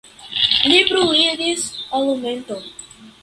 [0.69, 1.65] Li bruligis
[1.99, 2.65] alumeton.